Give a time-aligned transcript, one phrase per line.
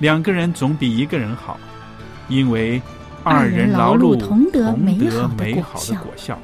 [0.00, 1.60] 两个人总比一个人好，
[2.28, 2.80] 因为
[3.22, 6.38] 二人人劳碌碌同得美好的果美好的效。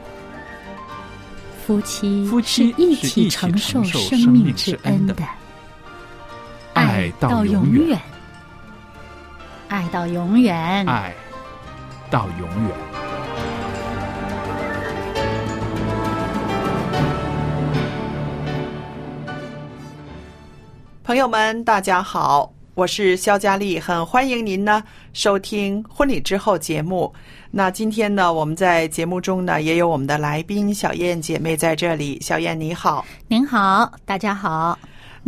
[1.67, 5.15] 夫妻夫妻是一起承受生生命命之之恩的，
[6.75, 8.01] 爱到到永远远，
[9.69, 10.87] 爱到永远。
[10.87, 11.15] 爱
[12.11, 12.71] 到永远。
[21.03, 27.11] 朋友们，大家好，我是肖佳丽，很欢迎您呢收听婚礼之后节目。
[27.51, 32.21] 那今天呢，我们在节目中呢也有我们的来宾小燕姐妹在这里。
[32.21, 34.79] 小燕你好，您好，大家好。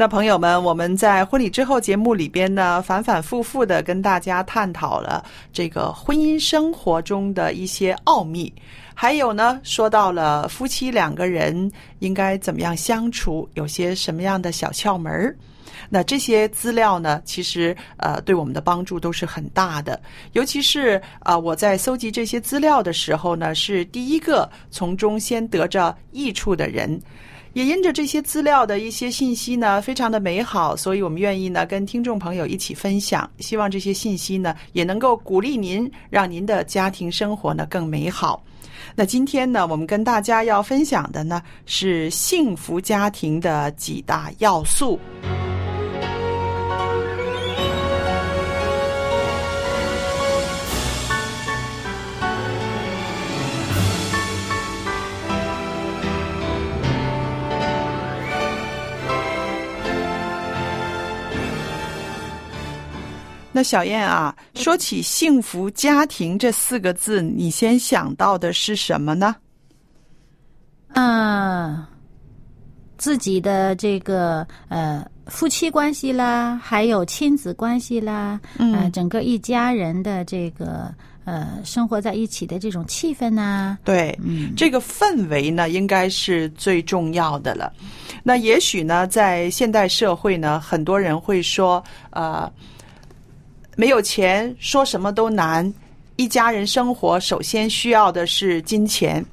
[0.01, 8.55] 那朋友们，我们在婚礼之后节目里边呢，反反复复的跟大家探讨了这个婚姻生活中的一些奥秘，
[8.95, 11.69] 还有呢，说到了夫妻两个人
[11.99, 15.37] 应该怎么样相处，有些什么样的小窍门儿。
[15.91, 20.01] 那这些资料呢，其实呃对我们的帮助都是很大的，
[20.35, 27.01] 尤其是啊、我在搜集这些资料的时候呢，是第一个从中先得着益处的人。
[27.59, 33.29] 也因着这些资料的一些信息呢，非常的美好，所以我们愿意呢跟听众朋友一起分享。
[33.41, 38.41] 希望这些信息呢也能够鼓励您，让您的家庭生活呢更美好。
[38.95, 44.97] 那今天呢，我们跟大家要分享的呢是幸福家庭的几大要素。
[63.59, 69.35] 那小燕啊，说起幸福家庭这四个字，你先想到的是什么呢？
[70.95, 71.85] 嗯，
[72.97, 87.73] 自己的这个呃夫妻关系啦，还有亲子关系啦，嗯呃，整个一家人的这个呃生活在一起的这种气氛呐、对，嗯，这个氛围呢，应该是最重要的了。
[88.23, 92.49] 那也许呢，在现代社会呢，很多人会说，呃，
[93.79, 95.73] 没有钱，说什么都难。
[96.17, 99.25] 一家人生活首先需要的是金钱，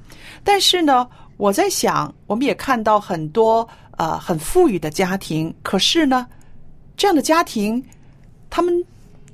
[0.44, 1.04] 但是呢，
[1.36, 6.24] 我在想，我们也看到很多呃很富裕的家庭，可是呢，
[6.96, 7.84] 这样的家庭，
[8.48, 8.72] 他们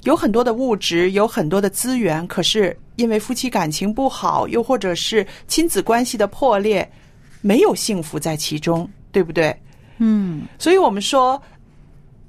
[0.04, 6.90] 有很多的物质，有很多的资源，可是因为夫妻感情不好，又或者是亲子关系的破裂，
[7.42, 9.54] 没有幸福在其中，对不对？
[9.98, 11.40] 嗯，所以我们说，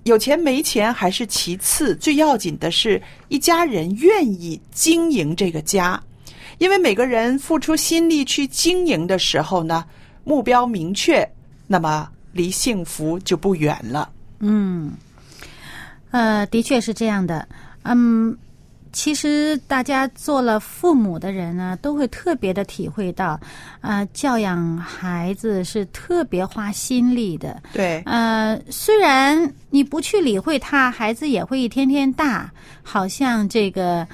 [0.03, 6.01] 有钱没钱还是其次，最要紧的是一家人愿意经营这个家，
[6.57, 9.85] 因为每个人付出心力去经营的时候呢，
[10.23, 11.27] 目标明确，
[11.67, 14.09] 那么离幸福就不远了。
[14.39, 14.91] 嗯，
[16.11, 17.47] 呃，的确是这样的。
[17.83, 18.37] 嗯，
[18.93, 23.39] 其实大家做了父母的人呢，都会特别的体会到，
[23.81, 27.61] 呃，教养孩子是特别花心力的。
[27.73, 32.49] 对，呃，虽然你不去理会他，孩子也会一天天大，
[32.83, 34.07] 好像这个，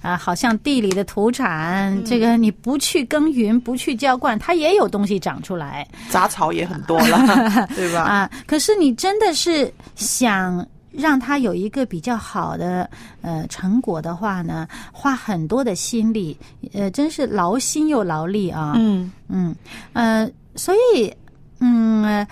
[0.00, 5.86] 啊， 好像地里的土产，这个你不去耕耘，不去浇灌，它也有东西长出来。
[6.08, 8.02] 杂草也很多了， 对吧？
[8.02, 10.64] 啊，可是你真的是想
[10.96, 12.88] 让他有一个比较好的
[13.20, 16.36] 呃成果的话呢，花很多的心力，
[16.72, 18.74] 呃，真是劳心又劳力啊。
[18.76, 19.54] 嗯嗯
[19.92, 21.12] 呃，所以
[21.58, 22.26] 嗯、呃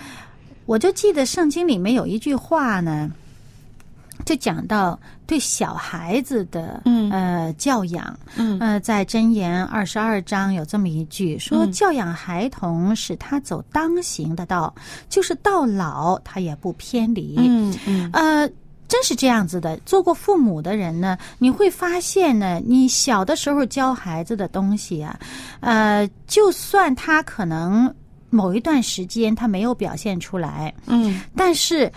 [0.65, 3.11] 我就记得圣经里面有一句话呢，
[4.25, 7.09] 就讲到对小孩子的嗯。
[7.11, 8.57] 呃教养，嗯。
[8.59, 14.73] 呃，在箴言二十二章有这么一句说：“教养孩童，使他走当行的道，
[15.09, 18.09] 就是到老他也不偏离。”嗯嗯。
[18.13, 18.49] 呃，
[18.87, 19.77] 真是这样子的。
[19.85, 25.19] 做过父母的人呢，你会发现呢，你小的时候教孩子的东西啊，
[25.61, 27.93] 呃，就算他可能
[28.29, 31.91] 某一段时间他没有表现出来，嗯，但是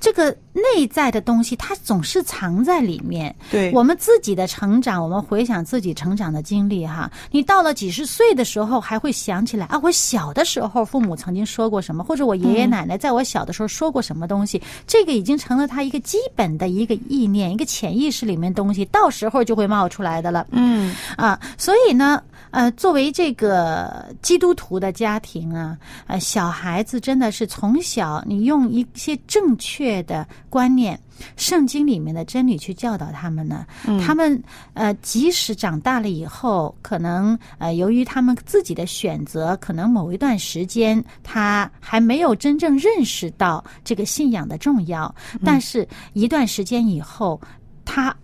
[0.00, 3.34] 这个内在的东西，它总是藏在里面。
[3.50, 20.46] 对，我们自己的成长，我们回想自己成长的经历哈，你到了几十岁的时候，还会想起来啊，我小的时候父母曾经说过什么，或者我爷爷奶奶在我小的时候说过什么东西，这个已经成了他一个基本的一个意念，一个潜意识里面东西，到时候就会冒出来的了。
[20.50, 25.76] 嗯啊，所以呢，呃，作为这个基督徒的家庭啊，
[26.06, 30.98] 呃，小孩子真的是从小你用一些正确的观念。
[31.36, 33.66] 圣经里面的真理去教导他们呢，
[34.00, 34.42] 他们
[34.72, 45.14] 呃，即使长大了以后，可能呃，由于他们自己的选择，可能某一段时间他还没有真正认识到这个信仰的重要，
[45.44, 47.38] 但是一段时间以后，
[47.84, 48.16] 他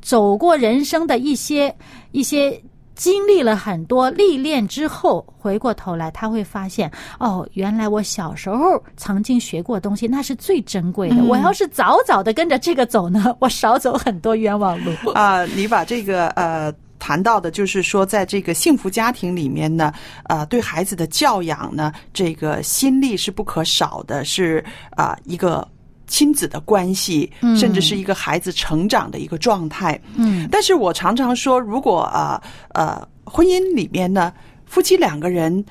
[0.00, 1.74] 走过人生的一些
[2.12, 2.62] 一些
[2.94, 11.16] 经历了很多历练之后，回过头来他会发现，哦，原来我小时候曾经学过的东西，那是最珍贵的。
[11.16, 14.92] 嗯我要是早早的跟着这个走呢， 我少走很多冤枉路。
[15.14, 16.72] 啊、你把这个呃。
[17.02, 19.90] 谈到的就是说，在这个幸福家庭里面呢，
[20.24, 25.66] 呃，对孩子的教养呢，这个心力是不可少的，是啊、一个
[26.10, 29.98] 亲子的关系，甚至是一个孩子成长的一个状态。
[30.16, 32.42] 嗯但是我常常说，如果啊
[32.74, 34.32] 呃婚姻里面呢，
[34.66, 35.64] 夫妻两个人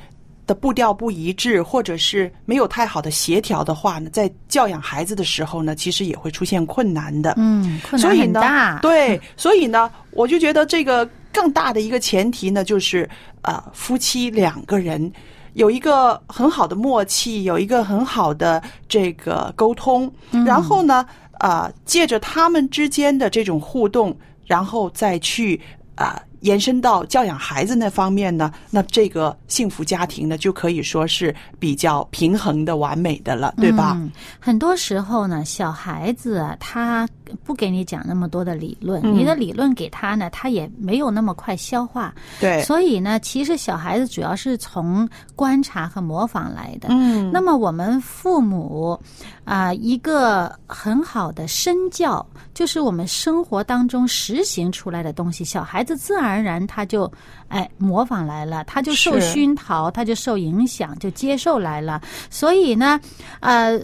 [0.47, 7.33] 的步调不一致，或者是没有太好的协调的话呢，在教养孩子的时候呢，其实也会出现困难的。
[7.35, 13.07] 嗯，困难所以呢很大。，对，所以呢，我就觉得这个更大的一个前提呢，就是
[13.41, 15.11] 呃，夫妻两个人
[15.53, 20.45] 有一个很好的默契，有一个很好的这个沟通，嗯。
[20.45, 21.05] 然后呢，
[21.39, 25.59] 呃，借着他们之间的这种互动，然后再去
[25.95, 33.93] 啊、呃延伸到教养孩子那方面呢，那这个幸福家庭呢，就可以说是比较平衡的、完美的了，对吧？
[33.99, 37.07] 嗯，很多时候呢，小孩子啊，他
[37.43, 42.13] 不给你讲那么多的理论，嗯你的理论给他呢，他也没有那么快消化。
[42.39, 46.89] 对，所以呢，其实小孩子主要是从观察和模仿来的。
[46.91, 48.99] 嗯，那么我们父母
[49.43, 57.11] 啊、一个很好的身教，就是我们生活当中实行出来的东西，小孩子自然而然他就
[57.47, 62.01] 哎模仿来了，他就受熏陶，他就受影响，就接受来了。
[62.29, 62.99] 所以呢，
[63.39, 63.79] 呃，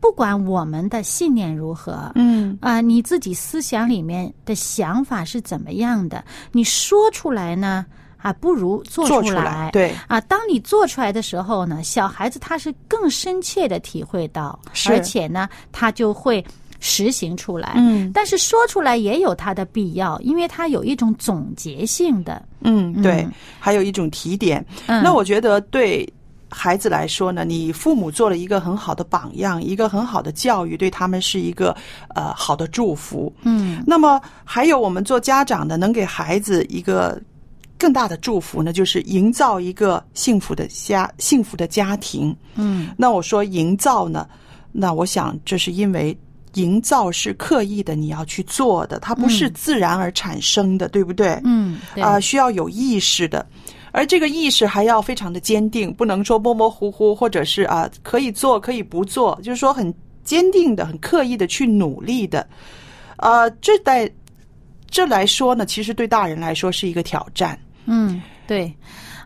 [0.00, 7.86] 不管我们的信念如何，嗯啊、你自己思想里面的想法是怎么样的，你说出来呢，
[8.16, 9.94] 啊，不如做出来，对。
[10.08, 16.44] 啊，当你做出来的时候呢，小孩子他是更深切的体会到，而且呢，他就会
[16.84, 17.74] 实行出来。
[17.76, 22.44] 嗯但是说出来也有它的必要，因为它有一种总结性的。
[22.60, 24.64] 嗯，对嗯，还有一种提点。
[24.86, 26.06] 嗯，那我觉得对
[26.50, 31.74] 孩子来说呢，你父母做了一个很好的榜样，一个很好的教育，对他们是一个
[32.16, 33.32] 呃好的祝福。
[33.44, 37.20] 嗯那么还有我们做家长的，能给孩子一个
[37.78, 42.36] 更大的祝福呢，就是营造一个幸福的家、幸福的家庭。
[42.56, 44.28] 嗯那我说营造呢，
[44.72, 46.16] 那我想这是因为。
[46.54, 51.40] 营造是刻意的，你要去做的，它不是自然而产生的，对不对？
[51.44, 53.46] 嗯，对啊、需要有意识的，
[53.90, 59.92] 而这个意识还要非常的坚定，不能说模模糊糊，或者是啊、可以做可以不做，就是说很
[60.24, 62.46] 坚定的、很刻意的去努力的。
[63.16, 64.10] 呃，这在
[64.90, 67.58] 这来说呢，其实对大人来说是一个挑战。
[67.86, 68.72] 嗯，对，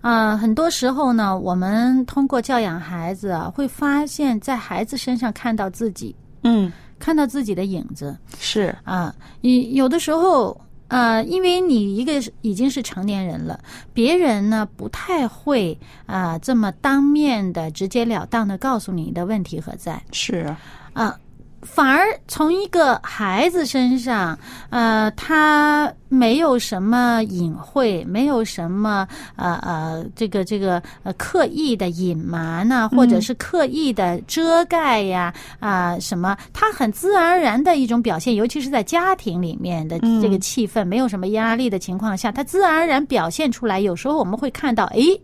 [0.01, 6.15] 啊、很多时候呢，我们通过教养孩子啊，会发现，在孩子身上看到自己，
[6.47, 9.15] 嗯，看到自己的影子是，啊。
[9.41, 13.59] 你有的时候，呃，因为你一个已经是成年人了，
[13.93, 15.77] 别人呢不太会
[16.07, 20.55] 啊、这么当面的直截了当的告诉你的问题何在是，
[20.93, 21.19] 啊。
[21.63, 24.39] 反而从一个孩子身上，
[24.71, 43.81] 呃，他没有什么隐晦，没有什么呃呃，这个这个呃刻意的隐瞒呐、或者是刻意的遮盖呀啊、什么，他很自然而然的一种表现，尤其是在家庭里面的这个气氛、没有什么压力的情况下，他自然而然表现出来。
[43.81, 45.21] 有时候我们会看到，诶。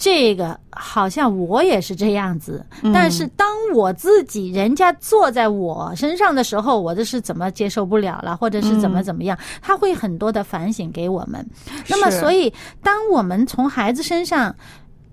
[0.00, 2.90] 这个好像我也是这样子，嗯。
[2.90, 11.46] 但是当我自己人家坐在我身上的时候，我这是怎么接受不了了，或者是怎么怎么样，他会很多的反省给我们。
[11.86, 12.50] 那么，所以
[12.82, 14.56] 当我们从孩子身上，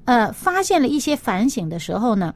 [0.06, 2.34] 呃，发现了一些反省的时候呢，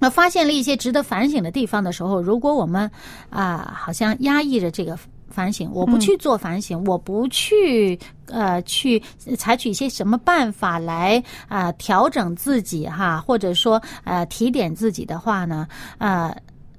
[0.00, 2.90] 那发现了一些值得反省的地方的时候，如果我们
[3.30, 9.02] 啊、好像压抑着这个反省，我不去做反省，我不去呃去
[9.36, 15.66] 采取一些什么办法来啊、调整自己哈，或者说呃提点自己的话呢，
[15.98, 16.34] 呃，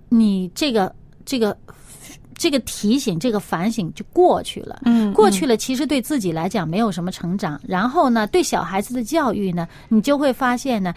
[0.10, 0.94] 你这个
[1.26, 1.58] 这个。
[2.38, 7.58] 这个提醒、这个反省就过去了，嗯过去了，其实对自己来讲没有什么成长。
[7.66, 10.94] 然后呢，对小孩子的教育呢，你就会发现呢，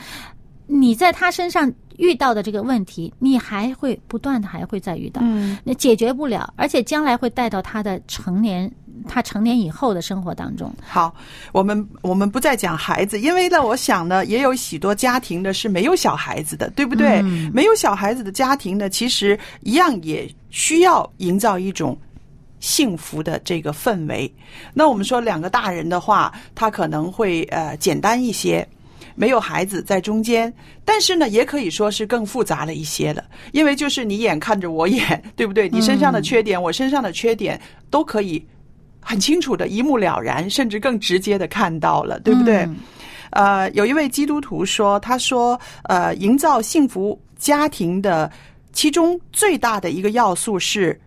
[0.66, 8.70] 你在他身上遇到的这个问题，你还会不断的还会再遇到，嗯，那解决不了，而且将来会带到他的成年，
[9.06, 10.72] 他成年以后的生活当中。
[10.80, 11.14] 好，
[11.52, 17.20] 我们我们不再讲孩子，因为呢，我想呢，也有许多家庭呢是没有小孩子的，对不对？
[17.24, 21.96] 嗯没有小孩子的家庭呢，其实一样也需要营造一种。
[22.60, 24.28] 幸福的这个氛围，
[24.74, 28.68] 那我们说两个大人的话，他可能会呃简单一些，
[29.18, 30.52] 没有孩子在中间，
[30.84, 35.68] 但是呢，也可以说是更复杂了一些了，因为就是你眼看着我眼，对不对？
[35.68, 37.60] 你身上的缺点，我身上的缺点，
[37.90, 38.46] 都可以
[39.00, 42.58] 很清楚的一目了然，甚至更直接的看到了，对不对？
[42.58, 42.76] 嗯
[43.30, 48.30] 呃，有一位基督徒说，他说，呃，营造幸福家庭的
[48.72, 50.98] 其中最大的一个要素是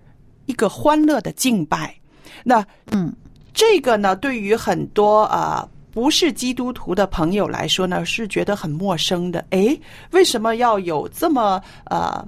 [0.45, 1.95] 一个欢乐的敬拜。
[2.43, 3.11] 那嗯，
[3.53, 9.45] 这个呢，对于很多呃不是基督徒的朋友来说呢，是觉得很陌生的。
[9.49, 9.79] 诶，
[10.11, 12.25] 为什么要有这么呃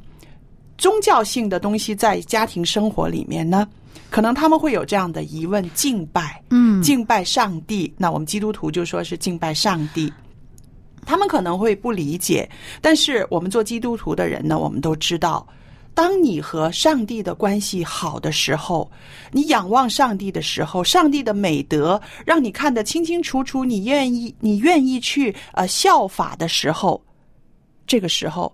[0.78, 3.68] 宗教性的东西在家庭生活里面呢？
[4.10, 7.92] 可能他们会有这样的疑问：敬拜，嗯敬拜上帝。
[7.98, 10.12] 那我们基督徒就说是敬拜上帝。
[11.06, 15.46] 他们可能会不理解，但是我们做基督徒的人呢，我们都知道，
[15.96, 18.90] 当你和上帝的关系好的时候，
[19.32, 27.02] 你仰望上帝的时候，上帝的美德让你看得清清楚楚，你愿意，你愿意去呃效法的时候，
[27.86, 28.52] 这个时候，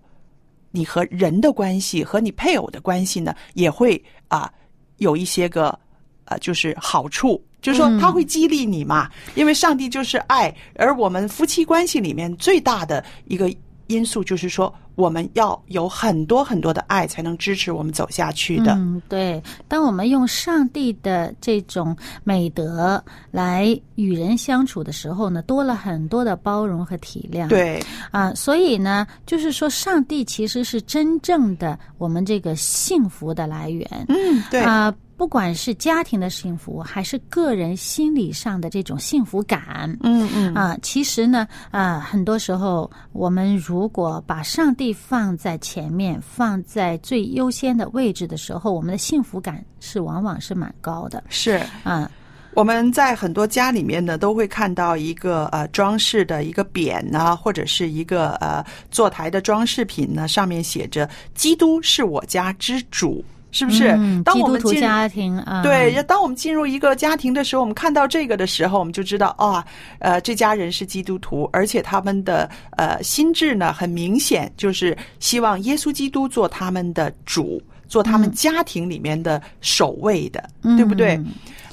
[0.72, 4.52] 你和人的关系和你配偶的关系呢，也会啊、
[4.98, 5.78] 有一些个
[6.26, 7.42] 呃就是好处。
[7.62, 13.54] 就是说，他会激励你嘛，因为上帝就是爱，而我们夫妻关系里面最大的一个
[13.88, 18.74] 因素就是说，我们要有很多很多的爱，才能支持我们走下去的。
[18.74, 19.42] 嗯，对。
[19.70, 23.02] 当我们用上帝的这种美德
[23.32, 27.48] 来与人相处的时候呢，多了很多的包容和体谅。
[27.48, 33.88] 对，啊，所以呢，就是说，上帝其实是真正的我们这个幸福的来源。
[34.10, 51.24] 嗯，对，啊，不管是家庭的幸福，还是个人心理上的这种幸福感，嗯嗯啊，其实呢，啊，很多时候我们如果把上帝放在前面，放在最优先的位置的时候，我们的幸福感是往往是蛮高的。
[51.30, 51.62] 是。
[51.84, 52.10] 啊，
[52.56, 63.90] 我们在很多家里面呢，都会看到一个呃装饰的一个匾呢，或者是一个呃坐台的装饰品呢，上面写着“基督是我家之主”，是不是？
[63.98, 69.66] 嗯、当我们进家庭啊，对，当我们进入一个家庭的时候，我们看到这个的时候，我们就知道啊、
[70.00, 81.16] 呃，这家人是基督徒，而且他们的呃心智呢，很明显就是希望耶稣基督做他们的主，做他们家庭里面的首位的，对不对？
[81.16, 81.28] 嗯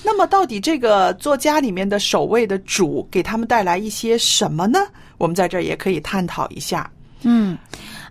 [0.04, 4.78] 那么，到底这个做家里面的首位的主，给他们带来一些什么呢？
[5.18, 6.88] 我们在这儿也可以探讨一下。
[7.22, 7.58] 嗯，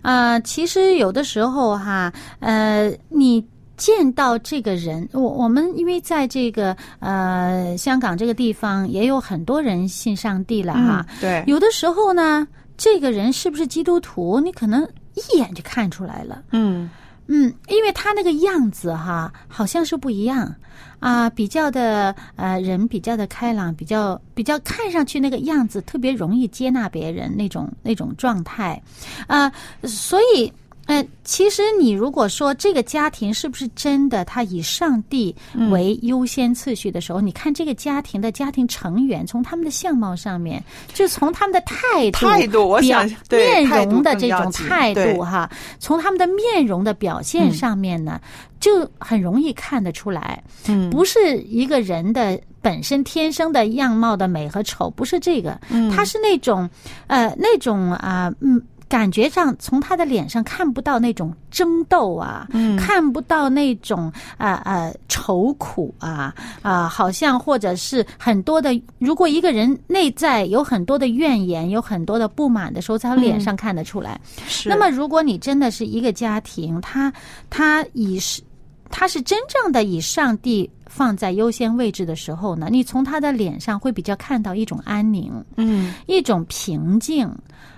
[0.02, 3.42] 啊，其实有的时候哈，呃，你
[3.76, 14.82] 见到这个人，我我们因为在这个呃香港这个地方也有很多人信上帝了哈，嗯，对，有的时候呢，这个人是不是基督徒，你可能
[15.14, 16.42] 一眼就看出来了。
[16.52, 16.88] 嗯
[17.26, 20.54] 嗯，因为他那个样子哈，好像是不一样
[21.00, 28.80] 啊，比较的呃人比较的开朗，比较比较看上去那个样子特别容易接纳别人那种那种状态
[29.26, 29.52] 啊，
[29.84, 30.52] 所以。
[30.86, 35.34] 呃，其实你如果说这个家庭是不是真的，他以上帝
[35.70, 40.62] 为优先次序的时候，你看这个家庭的家庭成员，从他们的相貌上面，
[40.94, 45.50] 就从他们的态度、态度我想面容的这种态度哈，
[45.80, 48.20] 从他们的面容的表现上面呢，
[48.60, 55.90] 就很容易看得出来，嗯，不是一个人的本身天生的样貌的美和丑，不是这个，嗯。
[55.90, 56.70] 它是那种
[57.08, 58.62] 呃那种啊嗯。
[58.88, 62.76] 感觉上从他的脸上看不到那种争斗啊，嗯。
[62.76, 74.20] 看不到那种啊呃愁苦啊啊、好像或者是很多的，如果一个人内在有很多的怨言，有很多的不满的时候，在他脸上看得出来。
[74.46, 74.68] 是。
[74.68, 77.12] 那么，如果你真的是一个家庭，他
[77.50, 78.40] 他以是
[78.88, 87.30] 他是真正的以上帝放在优先位置的时候呢，你从他的脸上会比较看到一种安宁，嗯一种平静。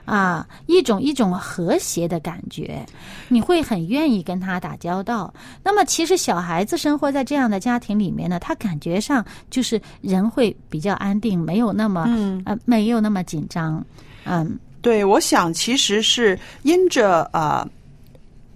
[0.09, 2.83] 啊，一种一种和谐的感觉，
[3.29, 5.31] 你会很愿意跟他打交道。
[5.63, 13.85] 那么，其实小孩子生活在这样的家庭里面呢，他感觉上就是人会比较安定，没有那么、嗯呃没有那么紧张，
[14.25, 17.71] 嗯对，我想其实是因着啊、呃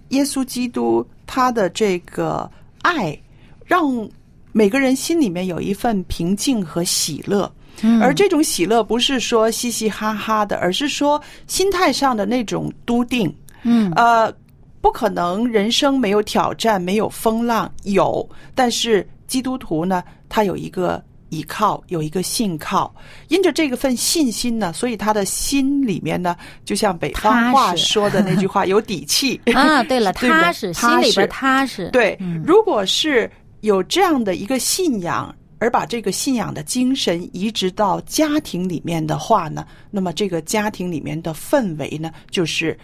[0.09, 2.49] 耶稣基督他的这个
[2.81, 3.15] 爱，
[3.63, 4.09] 让
[4.53, 7.51] 每个人心里面有一份平静和喜乐。
[7.81, 8.01] 嗯。
[8.01, 13.35] 而这种喜乐不是说嘻嘻哈哈的，而是说心态上的那种笃定。
[13.63, 13.91] 嗯。
[13.95, 14.33] 呃，
[14.79, 22.93] 不可能人生没有挑战，没有风浪，有，但是基督徒呢，他有一个依靠，有一个信靠，
[23.29, 29.41] 因着这个份信心呢，所以他的心里面呢，就像北方话说的那句话，有底气。
[29.55, 33.31] 啊，对了， 踏实，心里边踏实，对嗯，如果是
[33.63, 42.77] 有这样的一个信仰，而把这个信仰的精神移植到家庭里面的话呢，那么这个家庭里面的氛围呢，就是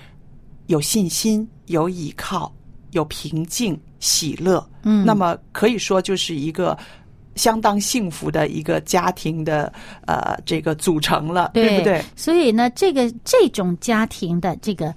[0.68, 2.54] 有信心、有依靠、
[2.92, 4.66] 有平静、喜乐。
[4.84, 6.78] 嗯那么可以说就是一个。
[7.36, 9.72] 相当幸福的一个家庭的
[10.06, 12.04] 呃这个组成了，对不对？
[12.14, 14.94] 所以呢，这个这种家庭的这个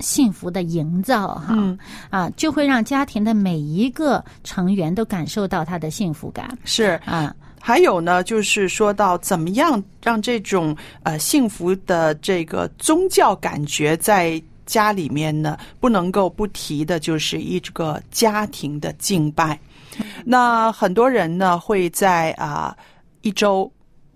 [0.00, 1.78] 幸福的营造，哈、嗯
[2.10, 7.34] 啊，就会让家庭的每一个成员都感受到他的幸福感是啊。
[7.60, 19.58] 还有呢，就是说到怎么样让这种呃幸福的这个宗教感觉在家里面呢，不能够不提的，就是一个家庭的敬拜。
[20.24, 22.76] 那很多人呢会在啊、
[23.22, 23.70] 一周。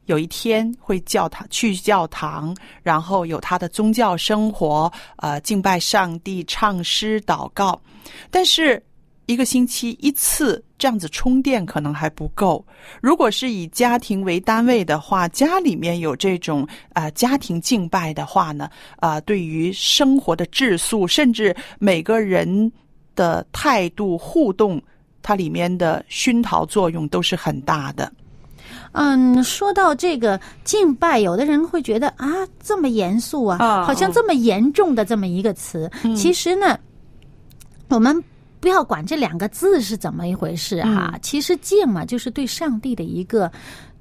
[0.06, 7.80] 有一天会教堂去教堂，然后有他的宗教生活，呃，敬拜上帝、唱诗、祷告。
[8.30, 8.82] 但是
[9.26, 12.64] 一个星期一次这样子充电可能还不够。
[13.00, 22.70] 如果是以家庭为单位的话，家里面有这种啊、呃家庭敬拜的话呢，啊、对于生活的质素，甚至每个人
[23.14, 24.82] 的态度互动，
[25.22, 28.12] 它里面的熏陶作用都是很大的。
[28.92, 32.28] 嗯，说到这个敬拜，有的人会觉得啊，
[32.62, 35.90] 这么严肃啊，啊好像这么严重的这么一个词。
[36.14, 36.78] 其实呢，
[37.88, 38.22] 我们
[38.60, 43.50] 不要管这两个字是怎么一回事哈、其实敬嘛，就是对上帝的一个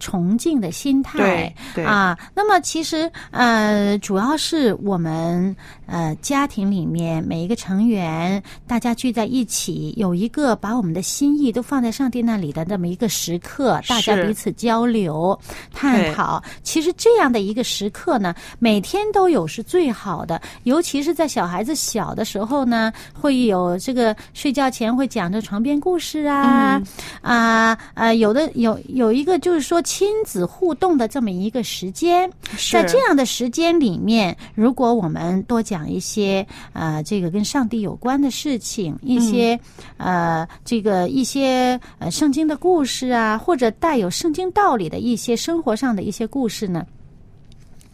[0.01, 2.17] 崇敬的心态对对啊。
[2.35, 15.39] 那么其实呃，主要是我们呃家庭里面每一个成员，大家聚在一起，有一个把我们的心意都放在上帝那里的那么一个时刻，大家彼此交流、
[15.71, 16.41] 探讨。
[16.63, 26.81] 其实这样的一个时刻呢，每天都有是最好的，尤其是在小孩子小的时候呢，会有这个睡觉前会讲着床边故事啊，
[27.21, 32.31] 啊啊、有的有有一个就是说亲子互动的这么一个时间，
[32.71, 39.59] 在这样的时间里面，如果我们多讲一些呃这个跟上帝有关的事情，一些、
[39.97, 46.85] 呃这个一些呃圣经的故事啊，或者带有圣经道理的一些生活上的一些故事呢。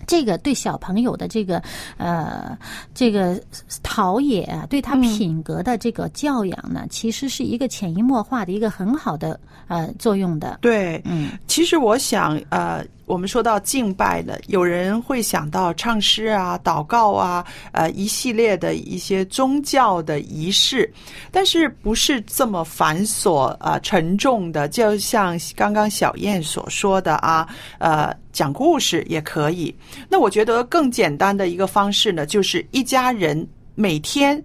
[0.07, 1.61] 这个对小朋友的这个
[1.97, 2.57] 呃
[2.95, 3.39] 这个
[3.83, 10.57] 陶冶啊，对他品格的这个教养呢，其实是一个潜移默化的一个很好的呃作用的。
[10.61, 20.91] 对，嗯其实我想，呃，我们说到敬拜呢，有人会想到唱诗啊、祷告啊，呃，一系列的一些宗教的仪式，
[21.31, 24.67] 但是不是这么繁琐啊、沉重的？
[24.67, 27.47] 就像刚刚小燕所说的啊，
[27.79, 29.73] 呃，讲故事也可以。
[30.09, 34.43] 那我觉得更简单的一个方式呢，就是一家人每天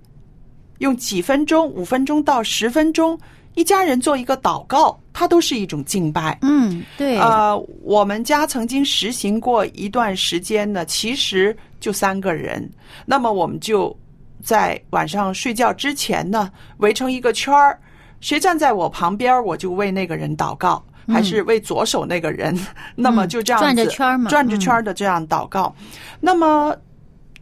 [0.79, 3.19] 用几分钟、五分钟到十分钟，
[3.55, 6.39] 一家人做一个祷告，它都是一种敬拜。
[6.43, 12.69] 嗯，对，呃，我们家曾经实行过一段时间呢，其实就三个人，
[13.05, 13.95] 那么我们就
[14.43, 17.79] 在晚上睡觉之前呢，围成一个圈儿，
[18.21, 20.83] 谁站在我旁边，我就为那个人祷告。
[21.09, 22.57] 还是为左手那个人，
[22.95, 25.75] 那么就这样子转着圈儿嘛转着圈儿的这样祷告。
[26.21, 26.77] 那么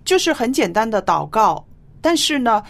[0.02, 1.62] 就是很简单的祷告，
[2.00, 2.62] 但是呢，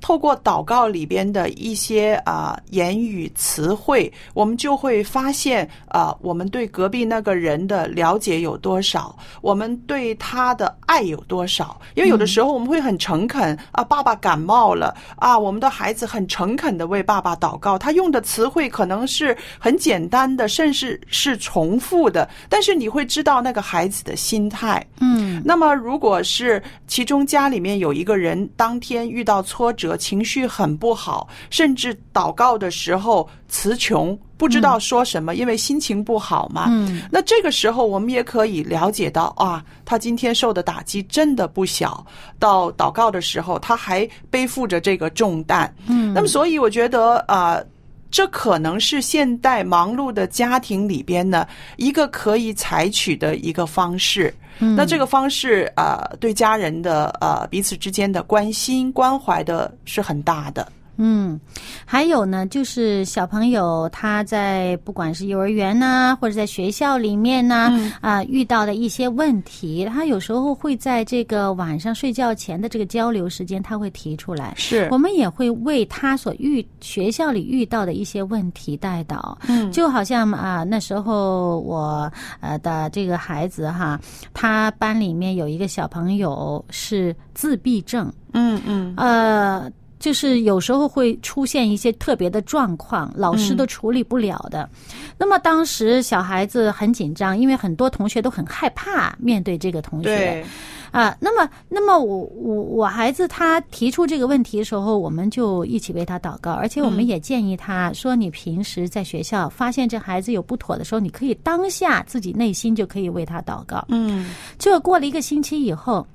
[0.00, 11.80] 透过祷告里边的一些啊、言语词汇，我们就会发现啊、我们对隔壁那个人的了解有多少，我们对他的爱有多少。
[11.94, 24.84] 因为有的时候我们会很诚恳啊，爸爸感冒了啊，我们的孩子很诚恳的为爸爸祷告，他用的词汇可能是很简单的，甚至是重复的，但是你会知道那个孩子的心态。
[25.00, 36.66] 嗯那么，如果是其中家里面有一个人当天遇到挫折，情绪很不好，甚至祷告的时候词穷，不知道说什么，因为心情不好嘛。
[36.68, 42.04] 嗯那这个时候，我们也可以了解到啊，他今天受的打击真的不小。
[42.38, 45.72] 到祷告的时候，他还背负着这个重担。
[45.86, 47.66] 嗯，那么，所以我觉得啊、呃
[48.10, 54.32] 这可能是现代忙碌的家庭里边呢一个可以采取的一个方式。
[54.60, 60.66] 嗯那这个方式呃，对家人的呃彼此之间的关心关怀的是很大的。
[60.98, 61.40] 嗯，
[61.84, 74.52] 还有呢，就是小朋友他在不管是幼儿园呐、或者在学校里面呢，啊、遇到的一些问题，他有时候会在这个晚上睡觉前的这个交流时间，他会提出来。
[74.56, 74.88] 是。
[74.90, 79.70] 我们也会为他所遇学校里遇到的一些问题带导，嗯。
[79.70, 84.00] 就好像啊、那时候我呃的这个孩子哈，
[84.34, 88.94] 他班里面有一个小朋友是自闭症，嗯嗯。
[88.96, 94.68] 呃，就是有时候会出现一些特别的状况，老师都处理不了的。
[95.16, 100.44] 那么当时小孩子很紧张，因为很多同学都很害怕面对这个同学对
[100.90, 101.16] 啊。
[101.20, 113.84] 那么，那么我我我孩子他提出这个问题的时候，我们就一起为他祷告，而且我们也建议他说，你平时在学校发现这孩子有不妥的时候，你可以当下自己内心就可以为他祷告。
[113.88, 116.06] 嗯结果过了一个星期以后，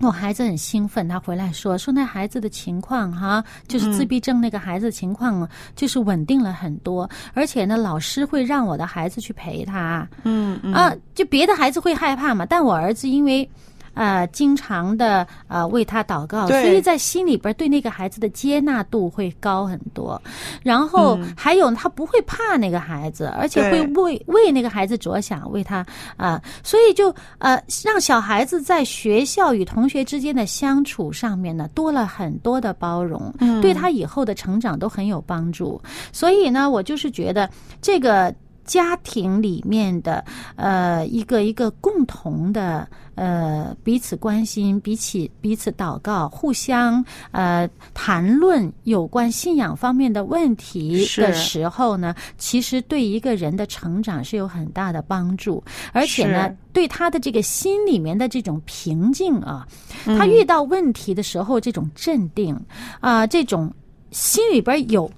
[0.00, 10.06] 我孩子很兴奋，他回来说说那孩子的情况哈，就是自闭症那个孩子的情况就是稳定了很多，而且呢，老师会让我的孩子去陪他。
[10.24, 10.72] 嗯嗯。
[10.72, 13.48] 啊，就别的孩子会害怕嘛，但我儿子因为。
[13.96, 20.20] 呃，经常的呃为他祷告，所以在心里边对那个孩子的接纳度会高很多。
[20.62, 25.84] 然后还有他不会怕那个孩子，而且会为为那个孩子着想，为他
[26.18, 35.80] 啊、所以就呃让小孩子在学校与同学之间的相处上面呢，多了很多的包容，嗯对他以后的成长都很有帮助。
[36.12, 37.48] 所以呢，我就是觉得
[37.80, 38.34] 这个。
[38.66, 40.24] 家庭里面的
[40.56, 59.66] 呃一个一个共同的呃彼此关心、彼此彼此祷告、互相呃谈论有关信仰方面的问题的时候呢，其实对一个人的成长是有很大的帮助，而且呢，对他的这个心里面的这种平静啊，
[60.06, 62.58] 嗯他遇到问题的时候这种镇定
[63.00, 63.72] 啊、这种
[64.10, 65.10] 心里边有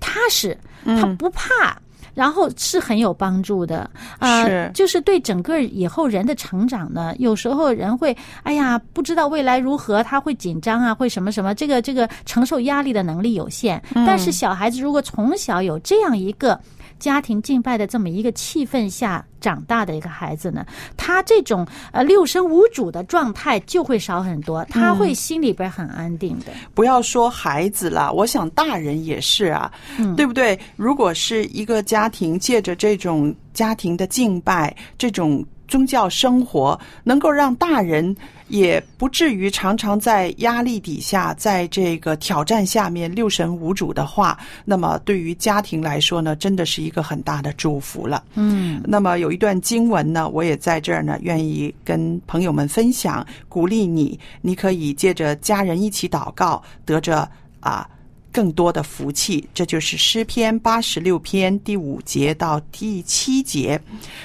[0.00, 1.80] 踏实，嗯他不怕。
[2.16, 4.70] 然后是很有帮助的，啊、是。
[4.72, 13.80] 就是对整个以后人的成长呢，有时候人会，哎呀，不知道未来如何，他会紧张啊，会什么什么，这个这个承受压力的能力有限。
[13.94, 14.06] 嗯。
[14.06, 16.58] 但是小孩子如果从小有这样一个
[16.98, 20.64] 家庭敬拜的这么一个气氛下长大的一个孩子呢，
[20.96, 26.52] 他这种呃六神无主的状态就会少很多，他会心里边很安定的。
[26.74, 30.58] 不要说孩子了，我想大人也是啊，嗯对不对？
[30.76, 38.14] 如果是一个家庭借着这种家庭的敬拜，这种宗教生活，能够让大人
[38.48, 48.22] 也不至于常常在压力底下，在这个挑战下面六神无主的话，那么对于家庭来说呢，真的是一个很大的祝福了。
[48.34, 57.28] 嗯那么有一段经文呢，我也在这儿呢，愿意跟朋友们分享，鼓励你，你可以借着家人一起祷告，得着
[57.60, 57.88] 啊
[58.36, 59.48] 更多的福气。
[59.54, 63.80] 这就是诗篇八十六篇第五节到第七节。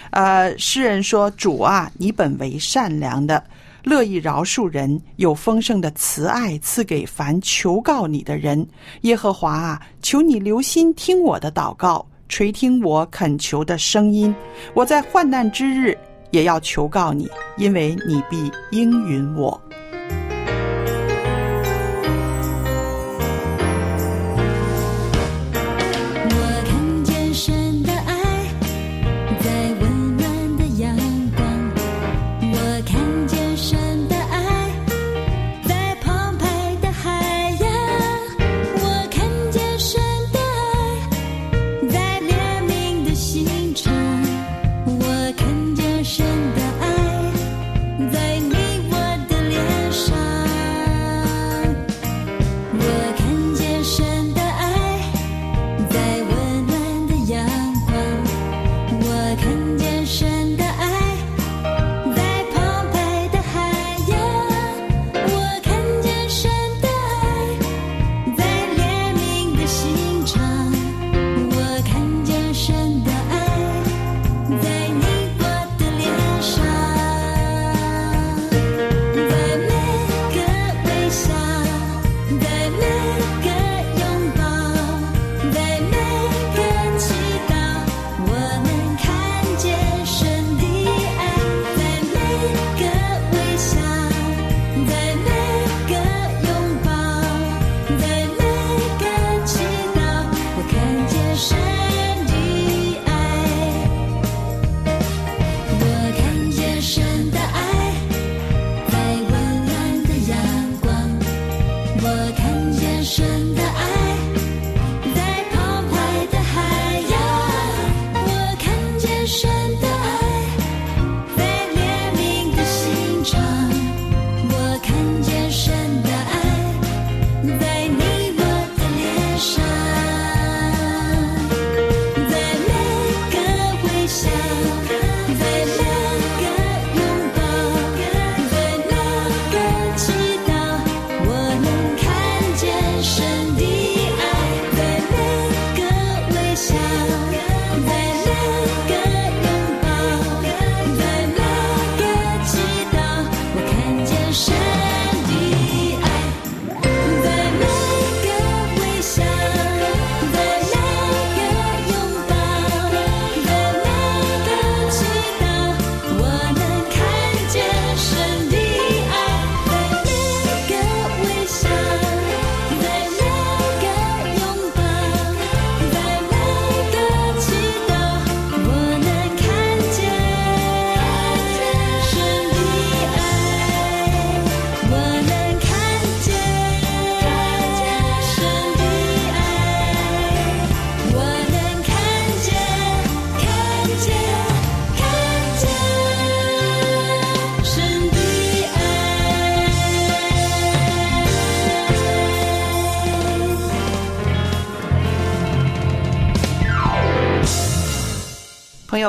[0.10, 3.42] 呃，诗人说：“主啊，你本为善良的。”
[3.84, 8.68] 乐意饶恕人，有丰盛的慈爱赐给凡求告你的人。
[9.04, 14.36] 耶和华啊，求你留心听我的祷告，垂听我恳求的声音。
[14.76, 15.98] 我在患难之日
[16.30, 19.60] 也要求告你，因为你必应允我。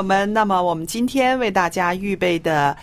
[0.03, 2.75] 友们，那么我们今天为大家预备的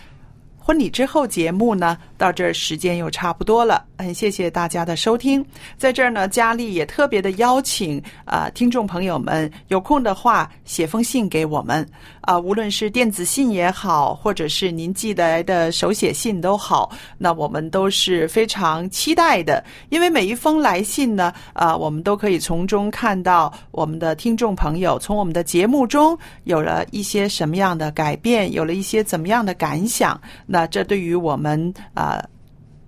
[0.57, 5.43] 婚礼之后节目呢，到这儿时间又差不多了，很谢谢大家的收听。
[5.75, 11.83] 在这儿呢，佳丽也特别的邀请啊、听众朋友们有空的话写封信给我们
[12.21, 30.21] 啊、无论是电子信也好，或者是您寄来的手写信都好，那我们都是非常期待的，因为每一封来信呢，啊、我们都可以从中看到我们的听众朋友从我们的节目中有了一些什么样的改变，有了一些怎么样的感想。
[30.45, 32.10] 那这对于我们啊、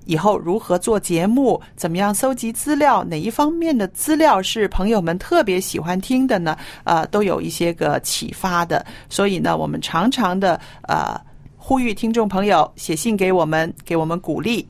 [0.05, 6.57] 以后如何做节目，怎么样搜集资料，哪一方面的资料是朋友们特别喜欢听的呢？
[6.83, 8.85] 呃，都有一些个启发的。
[9.09, 11.19] 所以呢，我们常常的呃
[11.57, 14.67] 呼吁听众朋友写信给我们，给我们鼓励。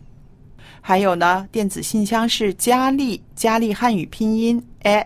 [0.81, 5.05] 还有呢，电子信箱是佳丽，佳丽汉语拼音 at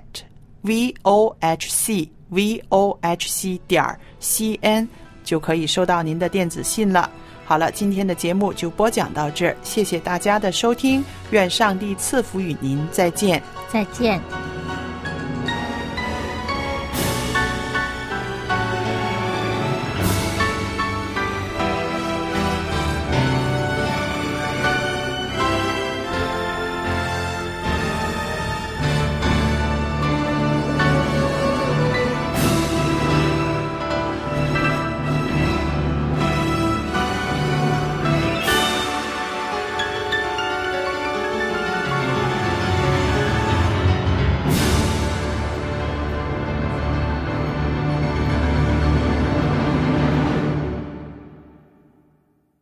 [0.62, 4.88] v o h c v o h c 点儿 c n
[5.24, 7.10] 就可以收到您的电子信了。
[7.48, 13.42] 好了，今天的节目就播讲到这儿，谢谢大家的收听，愿上帝赐福与您，再见。
[13.72, 14.22] 再见。